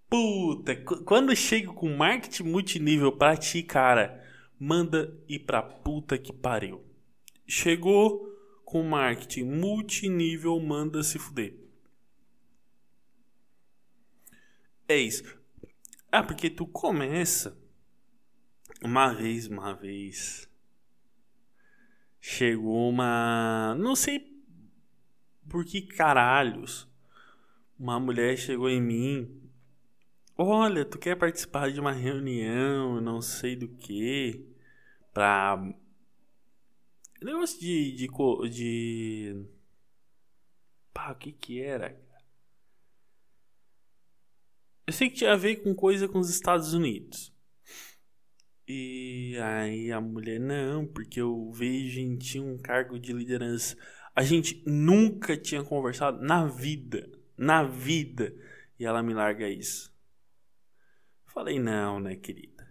Puta, 0.09 0.75
quando 0.75 1.31
eu 1.31 1.35
chego 1.35 1.73
com 1.73 1.95
marketing 1.95 2.43
multinível 2.43 3.11
pra 3.11 3.35
ti, 3.35 3.63
cara, 3.63 4.22
manda 4.63 5.13
ir 5.27 5.39
pra 5.39 5.61
puta 5.61 6.17
que 6.17 6.31
pariu. 6.31 6.81
Chegou 7.45 8.33
com 8.63 8.81
marketing 8.81 9.43
multinível, 9.43 10.57
manda 10.61 11.03
se 11.03 11.19
fuder. 11.19 11.53
É 14.87 14.97
isso. 14.97 15.37
Ah, 16.09 16.23
porque 16.23 16.49
tu 16.49 16.65
começa 16.65 17.57
uma 18.81 19.13
vez, 19.13 19.47
uma 19.47 19.73
vez. 19.73 20.49
Chegou 22.21 22.89
uma. 22.89 23.75
Não 23.77 23.97
sei 23.97 24.41
por 25.49 25.65
que 25.65 25.81
caralhos. 25.81 26.87
Uma 27.77 27.99
mulher 27.99 28.37
chegou 28.37 28.69
em 28.69 28.81
mim 28.81 29.43
Olha, 30.35 30.83
tu 30.83 30.97
quer 30.97 31.15
participar 31.15 31.71
de 31.71 31.79
uma 31.79 31.91
reunião, 31.91 32.99
não 32.99 33.21
sei 33.21 33.55
do 33.55 33.67
que, 33.67 34.43
pra. 35.13 35.61
Negócio 37.21 37.59
de. 37.59 37.91
de. 37.95 38.07
de... 38.49 39.45
Pá, 40.93 41.11
o 41.11 41.15
que 41.15 41.31
que 41.31 41.61
era? 41.61 41.99
Eu 44.85 44.93
sei 44.93 45.09
que 45.09 45.15
tinha 45.15 45.33
a 45.33 45.37
ver 45.37 45.57
com 45.57 45.73
coisa 45.73 46.07
com 46.07 46.19
os 46.19 46.29
Estados 46.29 46.73
Unidos. 46.73 47.33
E 48.67 49.37
aí 49.41 49.91
a 49.91 49.99
mulher, 49.99 50.39
não, 50.39 50.85
porque 50.85 51.21
eu 51.21 51.51
vejo 51.51 51.99
em 51.99 52.17
ti 52.17 52.39
um 52.39 52.57
cargo 52.57 52.99
de 52.99 53.13
liderança. 53.13 53.77
A 54.15 54.23
gente 54.23 54.63
nunca 54.65 55.35
tinha 55.37 55.63
conversado 55.63 56.21
na 56.21 56.45
vida. 56.45 57.09
Na 57.37 57.63
vida. 57.63 58.33
E 58.79 58.85
ela 58.85 59.01
me 59.01 59.13
larga 59.13 59.49
isso. 59.49 59.93
Falei, 61.25 61.59
não, 61.59 61.99
né, 61.99 62.15
querida? 62.15 62.67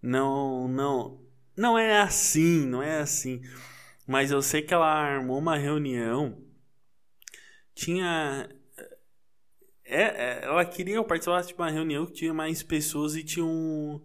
Não, 0.00 0.66
não. 0.66 1.21
Não 1.56 1.78
é 1.78 2.00
assim, 2.00 2.66
não 2.66 2.82
é 2.82 3.00
assim. 3.00 3.42
Mas 4.06 4.30
eu 4.30 4.42
sei 4.42 4.62
que 4.62 4.74
ela 4.74 4.86
armou 4.86 5.38
uma 5.38 5.56
reunião. 5.56 6.42
Tinha. 7.74 8.48
É, 9.84 10.02
é, 10.02 10.44
ela 10.44 10.64
queria 10.64 10.96
eu 10.96 11.04
participasse 11.04 11.48
de 11.48 11.54
uma 11.54 11.70
reunião 11.70 12.06
que 12.06 12.12
tinha 12.12 12.34
mais 12.34 12.62
pessoas 12.62 13.14
e 13.16 13.24
tinha 13.24 13.44
um. 13.44 14.02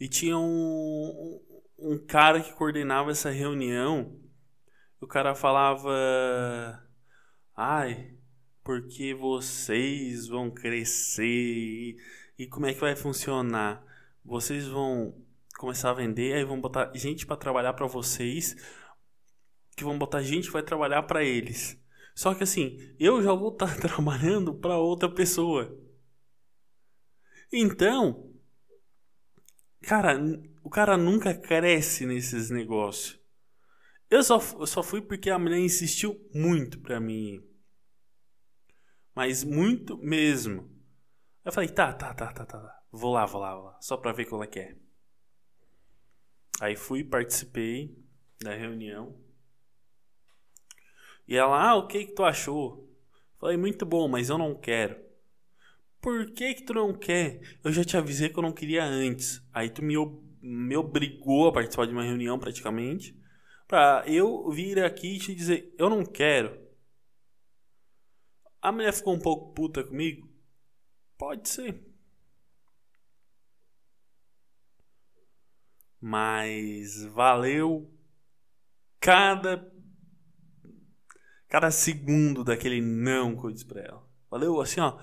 E 0.00 0.08
tinha 0.08 0.38
um, 0.38 1.40
um 1.78 1.98
cara 1.98 2.40
que 2.40 2.52
coordenava 2.52 3.10
essa 3.10 3.30
reunião. 3.30 4.16
O 5.00 5.06
cara 5.06 5.34
falava. 5.34 5.90
Ai, 7.56 8.14
porque 8.62 9.14
vocês 9.14 10.28
vão 10.28 10.50
crescer 10.50 11.96
e 12.38 12.46
como 12.46 12.66
é 12.66 12.72
que 12.72 12.80
vai 12.80 12.94
funcionar? 12.94 13.82
Vocês 14.24 14.66
vão 14.68 15.14
começar 15.58 15.90
a 15.90 15.94
vender, 15.94 16.34
aí 16.34 16.44
vão 16.44 16.60
botar 16.60 16.90
gente 16.94 17.26
para 17.26 17.36
trabalhar 17.36 17.74
para 17.74 17.86
vocês, 17.86 18.56
que 19.76 19.84
vão 19.84 19.98
botar 19.98 20.22
gente 20.22 20.50
vai 20.50 20.62
trabalhar 20.62 21.02
para 21.02 21.24
eles. 21.24 21.78
Só 22.14 22.34
que 22.34 22.44
assim, 22.44 22.78
eu 22.98 23.22
já 23.22 23.32
vou 23.32 23.52
estar 23.52 23.74
tá 23.74 23.80
trabalhando 23.88 24.54
para 24.54 24.78
outra 24.78 25.12
pessoa. 25.12 25.76
Então, 27.52 28.32
cara, 29.82 30.18
o 30.62 30.70
cara 30.70 30.96
nunca 30.96 31.34
cresce 31.34 32.06
nesses 32.06 32.50
negócios. 32.50 33.18
Eu 34.10 34.22
só, 34.22 34.38
eu 34.58 34.66
só 34.66 34.82
fui 34.82 35.02
porque 35.02 35.28
a 35.28 35.38
mulher 35.38 35.58
insistiu 35.58 36.18
muito 36.34 36.80
pra 36.80 36.98
mim. 36.98 37.44
Mas 39.14 39.44
muito 39.44 39.98
mesmo. 39.98 40.70
Eu 41.44 41.52
falei, 41.52 41.68
tá, 41.68 41.92
tá, 41.92 42.14
tá, 42.14 42.32
tá, 42.32 42.44
tá, 42.44 42.60
tá. 42.60 42.82
Vou 42.90 43.12
lá, 43.12 43.26
vou 43.26 43.40
lá, 43.40 43.54
vou 43.54 43.64
lá. 43.64 43.78
Só 43.80 43.96
pra 43.96 44.12
ver 44.12 44.24
qual 44.26 44.42
é 44.42 44.46
que 44.46 44.60
é. 44.60 44.87
Aí 46.60 46.76
fui, 46.76 47.04
participei 47.04 47.96
da 48.40 48.54
reunião. 48.54 49.16
E 51.26 51.36
ela, 51.36 51.70
ah, 51.70 51.76
o 51.76 51.86
que 51.86 52.06
que 52.06 52.14
tu 52.14 52.24
achou? 52.24 52.88
Falei, 53.38 53.56
muito 53.56 53.86
bom, 53.86 54.08
mas 54.08 54.28
eu 54.28 54.38
não 54.38 54.54
quero. 54.54 54.98
Por 56.00 56.32
que 56.32 56.54
que 56.54 56.62
tu 56.62 56.74
não 56.74 56.92
quer? 56.92 57.40
Eu 57.62 57.72
já 57.72 57.84
te 57.84 57.96
avisei 57.96 58.28
que 58.28 58.38
eu 58.38 58.42
não 58.42 58.52
queria 58.52 58.84
antes. 58.84 59.42
Aí 59.52 59.68
tu 59.68 59.82
me, 59.82 59.94
me 60.40 60.76
obrigou 60.76 61.48
a 61.48 61.52
participar 61.52 61.86
de 61.86 61.92
uma 61.92 62.04
reunião 62.04 62.38
praticamente. 62.38 63.16
Pra 63.66 64.02
eu 64.06 64.50
vir 64.50 64.82
aqui 64.82 65.16
e 65.16 65.18
te 65.18 65.34
dizer, 65.34 65.74
eu 65.76 65.90
não 65.90 66.04
quero. 66.04 66.58
A 68.62 68.72
mulher 68.72 68.92
ficou 68.92 69.14
um 69.14 69.20
pouco 69.20 69.52
puta 69.52 69.84
comigo. 69.84 70.28
Pode 71.16 71.48
ser. 71.48 71.87
Mas 76.00 77.04
valeu 77.04 77.90
cada 79.00 79.72
cada 81.48 81.70
segundo 81.70 82.44
daquele 82.44 82.80
não 82.80 83.36
que 83.38 83.46
eu 83.46 83.50
disse 83.50 83.64
pra 83.64 83.80
ela. 83.80 84.06
Valeu 84.30 84.60
assim, 84.60 84.80
ó, 84.80 84.98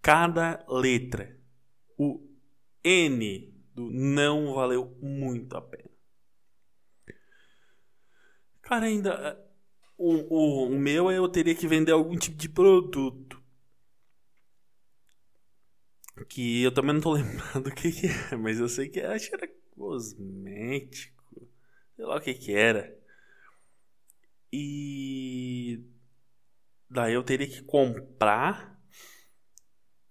cada 0.00 0.64
letra. 0.68 1.36
O 1.98 2.24
N 2.84 3.52
do 3.74 3.90
não 3.90 4.54
valeu 4.54 4.96
muito 5.02 5.56
a 5.56 5.60
pena. 5.60 5.90
Cara, 8.62 8.86
ainda 8.86 9.36
o, 9.96 10.12
o, 10.12 10.66
o 10.66 10.78
meu 10.78 11.10
eu 11.10 11.28
teria 11.28 11.54
que 11.54 11.66
vender 11.66 11.92
algum 11.92 12.16
tipo 12.16 12.36
de 12.36 12.48
produto 12.48 13.42
que 16.28 16.62
eu 16.62 16.72
também 16.72 16.94
não 16.94 17.00
tô 17.00 17.12
lembrando 17.14 17.68
o 17.68 17.74
que, 17.74 17.90
que 17.90 18.06
é, 18.06 18.36
mas 18.36 18.60
eu 18.60 18.68
sei 18.68 18.88
que 18.88 19.00
acho 19.00 19.28
que 19.28 19.34
era 19.34 19.48
cosmético. 19.78 21.48
Sei 21.96 22.04
lá 22.04 22.16
o 22.16 22.20
que 22.20 22.34
que 22.34 22.52
era. 22.52 22.98
E 24.52 25.80
daí 26.90 27.14
eu 27.14 27.22
teria 27.22 27.46
que 27.46 27.62
comprar. 27.62 28.76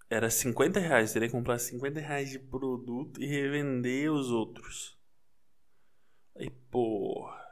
Era 0.09 0.29
50 0.29 0.79
reais. 0.79 1.13
Teria 1.13 1.27
que 1.27 1.35
comprar 1.35 1.59
50 1.59 1.99
reais 1.99 2.29
de 2.29 2.39
produto 2.39 3.21
e 3.21 3.25
revender 3.27 4.11
os 4.11 4.31
outros. 4.31 4.97
Aí, 6.35 6.49
porra. 6.71 7.45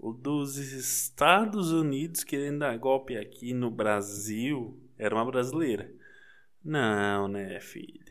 O 0.00 0.12
dos 0.12 0.56
Estados 0.56 1.72
Unidos 1.72 2.24
querendo 2.24 2.60
dar 2.60 2.78
golpe 2.78 3.16
aqui 3.16 3.52
no 3.52 3.70
Brasil 3.70 4.80
era 4.96 5.14
uma 5.14 5.24
brasileira. 5.24 5.92
Não, 6.64 7.28
né, 7.28 7.60
filha? 7.60 8.07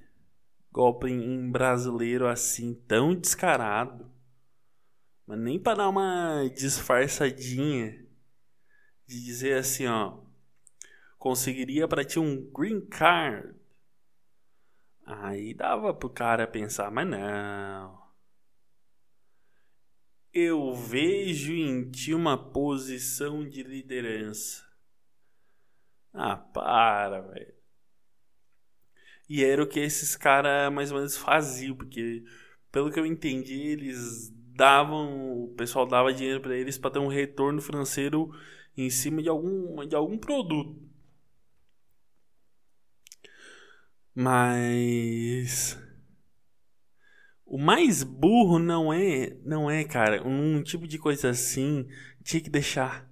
Golpe 0.71 1.07
em 1.09 1.49
brasileiro 1.49 2.27
assim, 2.27 2.73
tão 2.87 3.15
descarado. 3.15 4.11
Mas 5.25 5.39
nem 5.39 5.59
para 5.59 5.79
dar 5.79 5.89
uma 5.89 6.47
disfarçadinha. 6.55 8.05
De 9.05 9.23
dizer 9.23 9.57
assim, 9.57 9.87
ó. 9.87 10.19
Conseguiria 11.17 11.87
para 11.87 12.05
ti 12.05 12.19
um 12.19 12.49
green 12.51 12.81
card. 12.85 13.55
Aí 15.05 15.53
dava 15.53 15.93
pro 15.93 16.09
cara 16.09 16.45
pensar, 16.45 16.91
mas 16.91 17.07
não. 17.07 18.07
Eu 20.33 20.73
vejo 20.73 21.53
em 21.53 21.89
ti 21.89 22.13
uma 22.13 22.37
posição 22.37 23.47
de 23.47 23.63
liderança. 23.63 24.63
Ah, 26.13 26.35
para, 26.35 27.21
velho. 27.21 27.56
E 29.29 29.43
era 29.43 29.61
o 29.63 29.67
que 29.67 29.79
esses 29.79 30.15
caras 30.15 30.71
mais 30.73 30.91
ou 30.91 30.97
menos 30.97 31.17
faziam, 31.17 31.75
porque 31.75 32.23
pelo 32.71 32.91
que 32.91 32.99
eu 32.99 33.05
entendi, 33.05 33.53
eles 33.67 34.31
davam, 34.55 35.43
o 35.43 35.53
pessoal 35.55 35.85
dava 35.85 36.13
dinheiro 36.13 36.41
para 36.41 36.55
eles 36.55 36.77
para 36.77 36.91
ter 36.91 36.99
um 36.99 37.07
retorno 37.07 37.61
financeiro 37.61 38.31
em 38.75 38.89
cima 38.89 39.21
de 39.21 39.29
algum 39.29 39.85
de 39.87 39.95
algum 39.95 40.17
produto. 40.17 40.81
Mas 44.13 45.77
o 47.45 47.57
mais 47.57 48.03
burro 48.03 48.59
não 48.59 48.91
é, 48.91 49.37
não 49.45 49.69
é, 49.69 49.83
cara, 49.83 50.25
um 50.27 50.61
tipo 50.63 50.87
de 50.87 50.97
coisa 50.97 51.29
assim, 51.29 51.87
tinha 52.23 52.41
que 52.41 52.49
deixar 52.49 53.07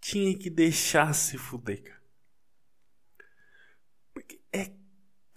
tinha 0.00 0.36
que 0.36 0.48
deixar 0.50 1.12
se 1.14 1.36
fuder, 1.36 1.82
cara. 1.82 2.02
Porque 4.14 4.40
é 4.52 4.72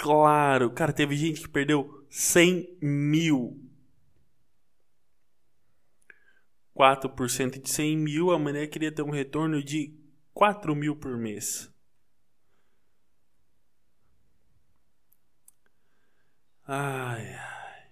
claro, 0.04 0.70
cara, 0.70 0.92
teve 0.92 1.16
gente 1.16 1.44
que 1.44 1.48
perdeu 1.48 2.06
100 2.10 2.78
mil. 2.82 3.58
4% 6.76 7.62
de 7.62 7.70
100 7.70 7.98
mil, 7.98 8.32
a 8.32 8.38
mulher 8.38 8.68
queria 8.68 8.92
ter 8.92 9.02
um 9.02 9.10
retorno 9.10 9.64
de 9.64 9.98
4 10.34 10.76
mil 10.76 10.98
por 10.98 11.16
mês. 11.16 11.74
Ai, 16.68 17.36
ai. 17.36 17.88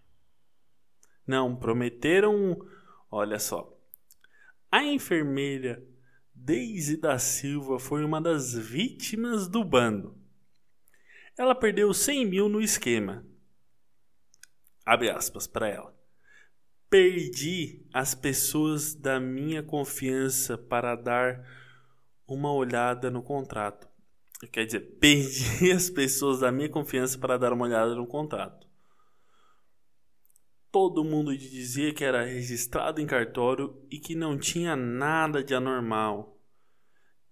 Não, 1.25 1.55
prometeram. 1.55 2.59
Olha 3.09 3.39
só. 3.39 3.73
A 4.69 4.83
enfermeira 4.83 5.81
Daisy 6.35 6.97
da 6.97 7.17
Silva 7.17 7.79
foi 7.79 8.03
uma 8.03 8.19
das 8.19 8.53
vítimas 8.53 9.47
do 9.47 9.63
bando. 9.63 10.20
Ela 11.37 11.55
perdeu 11.55 11.93
100 11.93 12.25
mil 12.25 12.49
no 12.49 12.61
esquema. 12.61 13.25
Abre 14.85 15.09
aspas 15.09 15.47
para 15.47 15.67
ela. 15.67 15.95
Perdi 16.89 17.85
as 17.93 18.13
pessoas 18.13 18.93
da 18.93 19.19
minha 19.19 19.63
confiança 19.63 20.57
para 20.57 20.95
dar 20.95 21.41
uma 22.27 22.51
olhada 22.51 23.09
no 23.09 23.23
contrato. 23.23 23.87
Quer 24.51 24.65
dizer, 24.65 24.81
perdi 24.99 25.71
as 25.71 25.89
pessoas 25.89 26.39
da 26.39 26.51
minha 26.51 26.69
confiança 26.69 27.17
para 27.17 27.37
dar 27.37 27.53
uma 27.53 27.65
olhada 27.65 27.95
no 27.95 28.07
contrato. 28.07 28.67
Todo 30.71 31.03
mundo 31.03 31.37
dizia 31.37 31.93
que 31.93 32.03
era 32.03 32.23
registrado 32.23 33.01
em 33.01 33.05
cartório 33.05 33.85
e 33.89 33.99
que 33.99 34.15
não 34.15 34.37
tinha 34.37 34.75
nada 34.75 35.43
de 35.43 35.53
anormal. 35.53 36.39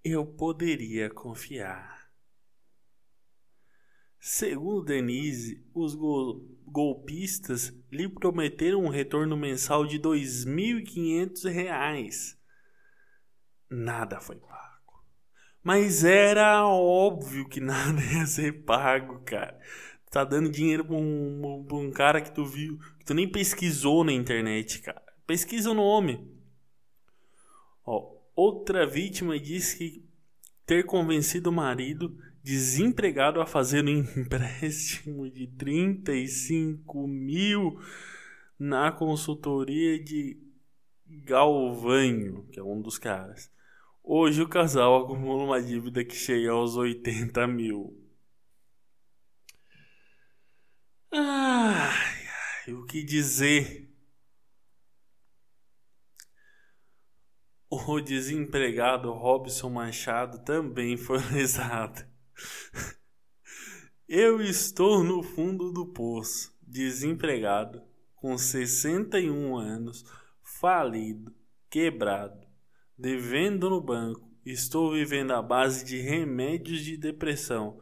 Eu 0.04 0.26
poderia 0.26 1.10
confiar. 1.10 1.99
Segundo 4.20 4.84
Denise, 4.84 5.66
os 5.74 5.96
golpistas 6.66 7.74
lhe 7.90 8.10
prometeram 8.10 8.84
um 8.84 8.90
retorno 8.90 9.38
mensal 9.38 9.86
de 9.86 9.96
R$ 9.96 10.04
2.500. 10.04 12.38
Nada 13.70 14.20
foi 14.20 14.36
pago. 14.36 15.06
Mas 15.64 16.04
era 16.04 16.68
óbvio 16.68 17.48
que 17.48 17.62
nada 17.62 18.02
ia 18.14 18.26
ser 18.26 18.66
pago, 18.66 19.22
cara. 19.22 19.58
Tá 20.12 20.26
dando 20.26 20.50
dinheiro 20.50 20.84
pra 20.84 20.96
um, 20.96 21.64
pra 21.68 21.78
um 21.78 21.92
cara 21.92 22.20
que 22.20 22.34
tu 22.34 22.44
viu, 22.44 22.80
que 22.98 23.06
tu 23.06 23.14
nem 23.14 23.30
pesquisou 23.30 24.04
na 24.04 24.12
internet, 24.12 24.82
cara. 24.82 25.04
Pesquisa 25.26 25.72
o 25.72 25.76
nome. 25.76 26.30
Ó, 27.86 28.18
outra 28.36 28.86
vítima 28.86 29.40
disse 29.40 29.78
que 29.78 30.10
ter 30.66 30.86
convencido 30.86 31.52
o 31.52 31.54
marido 31.54 32.18
desempregado 32.44 33.42
a 33.42 33.46
fazer 33.46 33.84
um 33.86 33.90
empréstimo 33.90 35.30
de 35.30 35.48
35 35.48 37.08
mil 37.08 37.80
na 38.58 38.92
consultoria 38.92 40.02
de 40.04 40.38
Galvanho, 41.06 42.48
que 42.52 42.60
é 42.60 42.64
um 42.64 42.82
dos 42.82 42.98
caras. 42.98 43.52
Hoje 44.04 44.42
o 44.42 44.50
casal 44.50 45.04
acumula 45.04 45.44
uma 45.44 45.62
dívida 45.62 46.04
que 46.04 46.16
chega 46.16 46.52
aos 46.52 46.76
80 46.76 47.48
mil. 47.48 47.96
Ai, 51.12 52.28
ai, 52.68 52.74
o 52.74 52.86
que 52.86 53.04
dizer? 53.04 53.90
O 57.70 58.00
desempregado 58.00 59.12
Robson 59.12 59.70
Machado 59.70 60.44
também 60.44 60.98
foi 60.98 61.20
lesado. 61.32 62.04
Eu 64.08 64.42
estou 64.42 65.04
no 65.04 65.22
fundo 65.22 65.72
do 65.72 65.86
poço, 65.86 66.52
desempregado, 66.62 67.84
com 68.16 68.38
61 68.38 69.56
anos, 69.56 70.04
falido, 70.42 71.34
quebrado, 71.70 72.46
devendo 72.98 73.70
no 73.70 73.80
banco. 73.80 74.28
Estou 74.46 74.92
vivendo 74.92 75.32
à 75.32 75.42
base 75.42 75.86
de 75.86 76.00
remédios 76.00 76.84
de 76.84 76.98
depressão. 76.98 77.80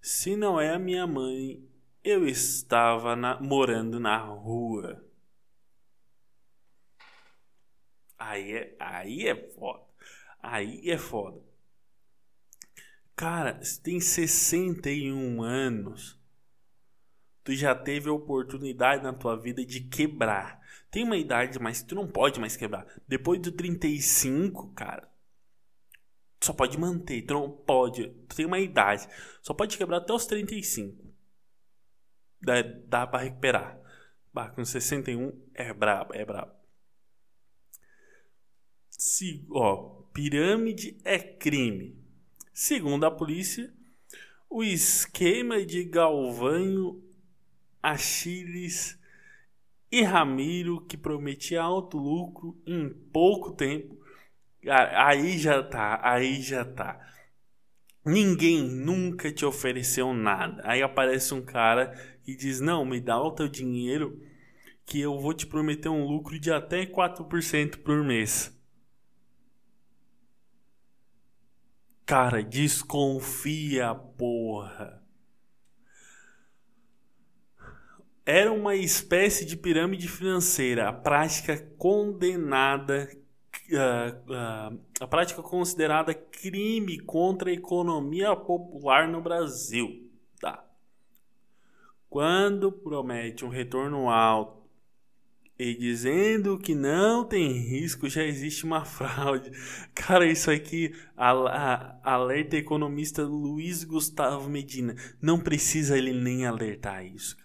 Se 0.00 0.34
não 0.34 0.58
é 0.58 0.70
a 0.70 0.78
minha 0.78 1.06
mãe, 1.06 1.62
eu 2.02 2.26
estava 2.26 3.14
na, 3.14 3.40
morando 3.40 4.00
na 4.00 4.16
rua. 4.18 5.04
Aí 8.18 8.52
é, 8.52 8.76
aí 8.78 9.28
é 9.28 9.34
foda. 9.34 9.84
Aí 10.40 10.90
é 10.90 10.96
foda. 10.96 11.45
Cara, 13.16 13.58
você 13.64 13.80
tem 13.80 13.98
61 13.98 15.42
anos. 15.42 16.20
Tu 17.42 17.54
já 17.54 17.74
teve 17.74 18.10
a 18.10 18.12
oportunidade 18.12 19.02
na 19.02 19.14
tua 19.14 19.40
vida 19.40 19.64
de 19.64 19.80
quebrar. 19.80 20.60
Tem 20.90 21.02
uma 21.02 21.16
idade, 21.16 21.58
mas 21.58 21.82
tu 21.82 21.94
não 21.94 22.06
pode 22.06 22.38
mais 22.38 22.56
quebrar. 22.56 22.86
Depois 23.08 23.40
do 23.40 23.50
35, 23.50 24.70
cara, 24.74 25.10
só 26.42 26.52
pode 26.52 26.78
manter. 26.78 27.22
Tu 27.22 27.32
não 27.32 27.50
pode. 27.50 28.08
Tu 28.28 28.36
tem 28.36 28.44
uma 28.44 28.58
idade. 28.58 29.08
Só 29.40 29.54
pode 29.54 29.78
quebrar 29.78 29.98
até 29.98 30.12
os 30.12 30.26
35. 30.26 31.02
Dá, 32.42 32.60
dá 32.62 33.06
pra 33.06 33.20
recuperar. 33.20 33.80
Bah, 34.30 34.50
com 34.50 34.62
61 34.62 35.32
é 35.54 35.72
brabo, 35.72 36.12
é 36.14 36.22
brabo. 36.22 36.52
Se, 38.90 39.46
ó, 39.50 40.02
pirâmide 40.12 41.00
é 41.02 41.18
crime. 41.18 42.05
Segundo 42.58 43.04
a 43.04 43.10
polícia, 43.10 43.70
o 44.48 44.64
esquema 44.64 45.62
de 45.62 45.84
Galvão, 45.84 46.98
Achiles 47.82 48.98
e 49.92 50.00
Ramiro, 50.00 50.80
que 50.80 50.96
prometia 50.96 51.60
alto 51.60 51.98
lucro 51.98 52.58
em 52.66 52.88
pouco 53.12 53.52
tempo, 53.52 54.00
aí 54.66 55.36
já 55.36 55.62
tá, 55.62 56.00
aí 56.02 56.40
já 56.40 56.64
tá. 56.64 56.98
Ninguém 58.02 58.62
nunca 58.62 59.30
te 59.30 59.44
ofereceu 59.44 60.14
nada. 60.14 60.62
Aí 60.64 60.80
aparece 60.80 61.34
um 61.34 61.44
cara 61.44 61.92
e 62.26 62.34
diz: 62.34 62.58
Não, 62.58 62.86
me 62.86 63.02
dá 63.02 63.20
o 63.20 63.32
teu 63.32 63.48
dinheiro 63.48 64.18
que 64.86 64.98
eu 64.98 65.20
vou 65.20 65.34
te 65.34 65.46
prometer 65.46 65.90
um 65.90 66.06
lucro 66.06 66.40
de 66.40 66.50
até 66.50 66.86
4% 66.86 67.82
por 67.82 68.02
mês. 68.02 68.55
Cara, 72.06 72.40
desconfia, 72.40 73.92
porra. 73.92 75.02
Era 78.24 78.52
uma 78.52 78.76
espécie 78.76 79.44
de 79.44 79.56
pirâmide 79.56 80.06
financeira, 80.06 80.88
a 80.88 80.92
prática 80.92 81.58
condenada, 81.76 83.10
uh, 83.72 84.72
uh, 84.72 84.80
a 85.00 85.06
prática 85.08 85.42
considerada 85.42 86.14
crime 86.14 86.96
contra 87.00 87.50
a 87.50 87.52
economia 87.52 88.36
popular 88.36 89.08
no 89.08 89.20
Brasil. 89.20 90.08
Tá. 90.40 90.64
Quando 92.08 92.70
promete 92.70 93.44
um 93.44 93.48
retorno 93.48 94.08
alto 94.08 94.55
e 95.58 95.74
dizendo 95.74 96.58
que 96.58 96.74
não 96.74 97.24
tem 97.24 97.50
risco, 97.52 98.08
já 98.08 98.22
existe 98.22 98.64
uma 98.64 98.84
fraude. 98.86 99.50
Cara, 99.94 100.30
isso 100.30 100.50
aqui, 100.50 100.94
alerta 101.16 102.56
economista 102.56 103.24
Luiz 103.24 103.82
Gustavo 103.82 104.50
Medina. 104.50 104.94
Não 105.20 105.40
precisa 105.40 105.96
ele 105.96 106.12
nem 106.12 106.44
alertar 106.44 107.04
isso. 107.06 107.36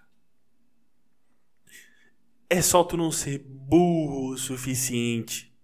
É 2.49 2.61
só 2.61 2.83
tu 2.83 2.97
não 2.97 3.11
ser 3.11 3.39
burro 3.39 4.33
o 4.33 4.37
suficiente. 4.37 5.55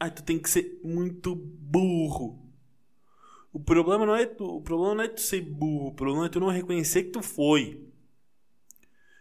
Aí 0.00 0.10
tu 0.10 0.24
tem 0.24 0.40
que 0.40 0.50
ser 0.50 0.80
muito 0.82 1.36
burro. 1.36 2.42
O 3.52 3.60
problema 3.60 4.04
não 4.04 4.16
é 4.16 4.26
tu, 4.26 4.44
o 4.44 4.60
problema 4.60 4.96
não 4.96 5.04
é 5.04 5.08
tu 5.08 5.20
ser 5.20 5.40
burro, 5.40 5.86
o 5.86 5.94
problema 5.94 6.26
é 6.26 6.28
tu 6.28 6.40
não 6.40 6.48
reconhecer 6.48 7.04
que 7.04 7.10
tu 7.10 7.22
foi. 7.22 7.80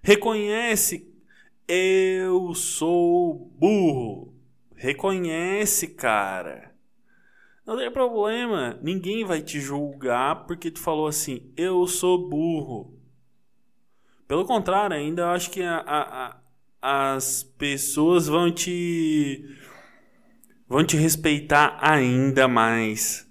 Reconhece 0.01 1.12
eu 1.67 2.53
sou 2.53 3.51
burro. 3.57 4.33
Reconhece, 4.75 5.87
cara. 5.87 6.73
Não 7.65 7.77
tem 7.77 7.89
problema. 7.91 8.77
Ninguém 8.81 9.23
vai 9.23 9.41
te 9.41 9.59
julgar 9.59 10.45
porque 10.45 10.69
tu 10.69 10.79
falou 10.79 11.07
assim: 11.07 11.51
eu 11.55 11.87
sou 11.87 12.29
burro. 12.29 12.99
Pelo 14.27 14.45
contrário, 14.45 14.95
ainda 14.95 15.31
acho 15.31 15.49
que 15.49 15.61
a, 15.61 15.77
a, 15.77 16.39
a, 16.81 17.13
as 17.15 17.43
pessoas 17.43 18.27
vão 18.27 18.51
te 18.51 19.45
vão 20.67 20.83
te 20.83 20.97
respeitar 20.97 21.77
ainda 21.79 22.47
mais. 22.47 23.29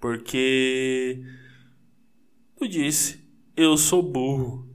Porque 0.00 1.22
tu 2.56 2.66
disse: 2.66 3.22
eu 3.56 3.76
sou 3.76 4.02
burro. 4.02 4.71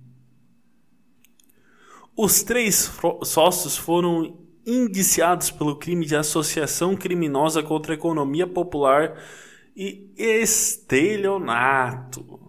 Os 2.18 2.42
três 2.42 2.92
sócios 3.24 3.78
foram 3.78 4.44
indiciados 4.66 5.52
pelo 5.52 5.76
crime 5.76 6.04
de 6.04 6.16
associação 6.16 6.96
criminosa 6.96 7.62
contra 7.62 7.94
a 7.94 7.96
economia 7.96 8.48
popular 8.48 9.22
e 9.76 10.12
estelionato. 10.18 12.40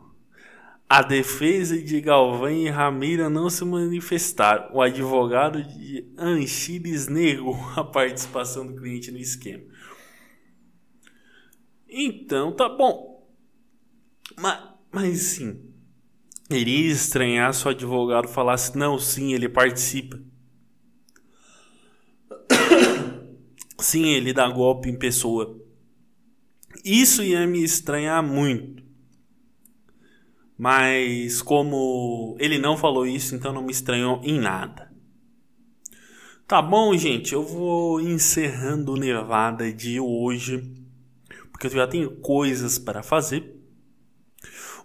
A 0.89 1.03
defesa 1.03 1.77
de 1.77 2.01
Galvão 2.01 2.51
e 2.51 2.71
Ramira 2.71 3.29
não 3.29 3.51
se 3.51 3.63
manifestaram. 3.63 4.75
O 4.75 4.81
advogado 4.81 5.63
de 5.63 6.11
Anchiles 6.17 7.07
negou 7.07 7.55
a 7.77 7.85
participação 7.85 8.67
do 8.67 8.75
cliente 8.75 9.13
no 9.13 9.19
esquema. 9.19 9.65
Então, 11.87 12.53
tá 12.53 12.71
bom. 12.71 13.29
Mas, 14.35 14.65
mas 14.91 15.19
sim, 15.19 15.75
Iria 16.51 16.93
estranhar 16.93 17.53
se 17.53 17.67
o 17.67 17.71
advogado 17.71 18.29
falasse: 18.29 18.77
não, 18.77 18.99
sim, 18.99 19.35
ele 19.35 19.49
participa. 19.49 20.19
Sim, 23.81 24.07
ele 24.09 24.33
dá 24.33 24.49
golpe 24.49 24.89
em 24.89 24.99
pessoa. 24.99 25.57
Isso 26.85 27.23
ia 27.23 27.47
me 27.47 27.63
estranhar 27.63 28.23
muito. 28.23 28.83
Mas 30.57 31.41
como 31.41 32.37
ele 32.41 32.59
não 32.59 32.77
falou 32.77 33.07
isso, 33.07 33.37
então 33.37 33.53
não 33.53 33.63
me 33.63 33.71
estranhou 33.71 34.21
em 34.25 34.41
nada. 34.41 34.91
Tá 36.49 36.63
bom, 36.63 36.97
gente, 36.97 37.35
eu 37.35 37.45
vou 37.45 38.01
encerrando 38.01 38.93
o 38.93 38.97
Nevada 38.97 39.71
de 39.71 40.01
hoje, 40.01 40.75
porque 41.53 41.67
eu 41.67 41.71
já 41.71 41.87
tenho 41.87 42.17
coisas 42.17 42.79
para 42.79 43.03
fazer. 43.03 43.58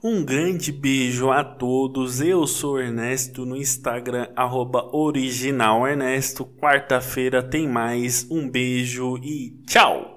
Um 0.06 0.26
grande 0.26 0.70
beijo 0.70 1.32
a 1.32 1.46
todos. 1.46 2.20
Eu 2.20 2.46
sou 2.46 2.78
Ernesto 2.78 3.46
no 3.46 3.56
Instagram, 3.56 4.28
arroba 4.36 4.94
original 4.94 5.88
Ernesto. 5.88 6.44
Quarta-feira 6.44 7.42
tem 7.42 7.70
mais. 7.70 8.28
Um 8.30 8.50
beijo 8.50 9.18
e 9.24 9.52
tchau! 9.66 10.12